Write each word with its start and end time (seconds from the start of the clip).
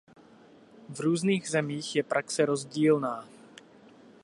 V 0.89 0.99
různých 0.99 1.49
zemích 1.49 1.95
je 1.95 2.03
praxe 2.03 2.45
rozdílná. 2.45 3.25